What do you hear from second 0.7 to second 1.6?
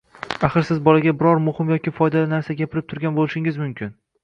bolaga biror